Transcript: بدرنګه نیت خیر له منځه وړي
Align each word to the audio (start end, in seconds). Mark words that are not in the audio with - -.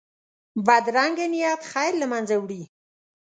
بدرنګه 0.65 1.25
نیت 1.31 1.61
خیر 1.71 1.93
له 2.01 2.05
منځه 2.11 2.35
وړي 2.39 2.63